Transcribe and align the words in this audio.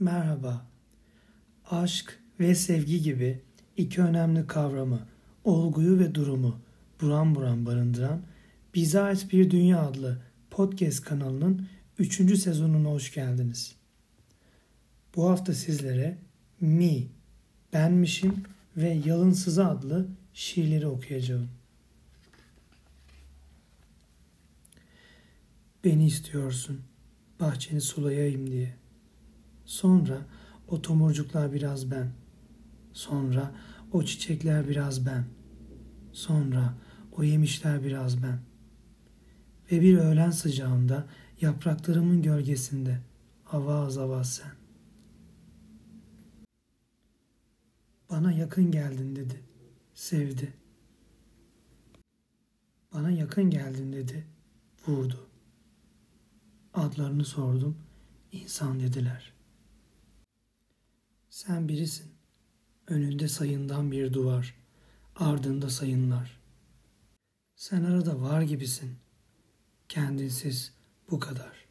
Merhaba. 0.00 0.66
Aşk 1.70 2.18
ve 2.40 2.54
sevgi 2.54 3.02
gibi 3.02 3.40
iki 3.76 4.02
önemli 4.02 4.46
kavramı, 4.46 5.06
olguyu 5.44 5.98
ve 5.98 6.14
durumu 6.14 6.60
buram 7.00 7.34
buram 7.34 7.66
barındıran 7.66 8.22
Bize 8.74 9.00
Ait 9.00 9.32
Bir 9.32 9.50
Dünya 9.50 9.80
adlı 9.80 10.22
podcast 10.50 11.04
kanalının 11.04 11.68
3. 11.98 12.38
sezonuna 12.38 12.88
hoş 12.88 13.14
geldiniz. 13.14 13.76
Bu 15.16 15.30
hafta 15.30 15.54
sizlere 15.54 16.18
Mi, 16.60 17.06
Benmişim 17.72 18.42
ve 18.76 19.00
Yalınsızı 19.04 19.66
adlı 19.66 20.06
şiirleri 20.34 20.86
okuyacağım. 20.86 21.48
Beni 25.84 26.06
istiyorsun, 26.06 26.80
bahçeni 27.40 27.80
sulayayım 27.80 28.50
diye. 28.50 28.80
Sonra 29.70 30.26
o 30.68 30.82
tomurcuklar 30.82 31.52
biraz 31.52 31.90
ben. 31.90 32.12
Sonra 32.92 33.54
o 33.92 34.02
çiçekler 34.02 34.68
biraz 34.68 35.06
ben. 35.06 35.24
Sonra 36.12 36.74
o 37.12 37.22
yemişler 37.22 37.84
biraz 37.84 38.22
ben. 38.22 38.40
Ve 39.72 39.80
bir 39.80 39.98
öğlen 39.98 40.30
sıcağında 40.30 41.06
yapraklarımın 41.40 42.22
gölgesinde 42.22 43.00
avaz 43.52 43.98
avaz 43.98 44.32
sen. 44.34 44.52
Bana 48.10 48.32
yakın 48.32 48.70
geldin 48.70 49.16
dedi. 49.16 49.40
Sevdi. 49.94 50.52
Bana 52.94 53.10
yakın 53.10 53.50
geldin 53.50 53.92
dedi. 53.92 54.26
Vurdu. 54.86 55.26
Adlarını 56.74 57.24
sordum. 57.24 57.76
İnsan 58.32 58.80
dediler. 58.80 59.39
Sen 61.30 61.68
birisin. 61.68 62.12
Önünde 62.86 63.28
sayından 63.28 63.90
bir 63.92 64.12
duvar. 64.12 64.54
Ardında 65.16 65.70
sayınlar. 65.70 66.40
Sen 67.54 67.84
arada 67.84 68.20
var 68.20 68.42
gibisin. 68.42 68.98
Kendinsiz 69.88 70.74
bu 71.10 71.20
kadar. 71.20 71.69